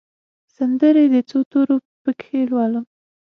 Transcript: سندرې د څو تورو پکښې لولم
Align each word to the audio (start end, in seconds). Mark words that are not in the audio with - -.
سندرې 0.55 1.05
د 1.13 1.15
څو 1.29 1.39
تورو 1.51 1.75
پکښې 2.03 2.39
لولم 2.51 2.85